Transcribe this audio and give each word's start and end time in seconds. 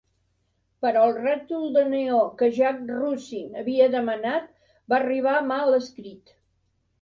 Però 0.85 1.01
el 1.09 1.11
rètol 1.17 1.67
de 1.75 1.83
neó 1.91 2.21
que 2.39 2.49
Jack 2.55 2.81
Russin 2.95 3.61
havia 3.65 3.91
demanat 3.97 4.49
va 4.95 4.99
arribar 5.03 5.37
mal 5.53 5.79
escrit. 5.81 6.35